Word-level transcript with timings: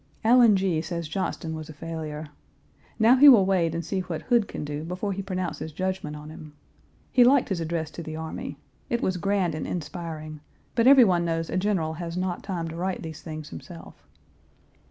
Allen 0.23 0.55
G. 0.55 0.81
says 0.81 1.07
Johnston 1.07 1.53
was 1.53 1.69
a 1.69 1.73
failure. 1.73 2.29
Now 2.97 3.17
he 3.17 3.29
will 3.29 3.45
wait 3.45 3.75
and 3.75 3.85
see 3.85 3.99
what 3.99 4.23
Hood 4.23 4.47
can 4.47 4.65
do 4.65 4.83
before 4.83 5.13
he 5.13 5.21
pronounces 5.21 5.71
judgment 5.71 6.15
on 6.15 6.31
him. 6.31 6.53
He 7.11 7.23
liked 7.23 7.49
his 7.49 7.59
address 7.61 7.91
to 7.91 8.01
his 8.01 8.17
army. 8.17 8.57
It 8.89 9.03
was 9.03 9.17
grand 9.17 9.53
and 9.53 9.67
inspiring, 9.67 10.39
but 10.73 10.87
every 10.87 11.03
one 11.05 11.23
knows 11.23 11.51
a 11.51 11.55
general 11.57 11.93
has 12.01 12.17
not 12.17 12.41
time 12.41 12.67
to 12.69 12.75
write 12.75 13.03
these 13.03 13.21
things 13.21 13.49
himself. 13.49 14.07